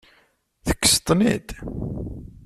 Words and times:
Tekkseḍ-ten-id? 0.65 1.49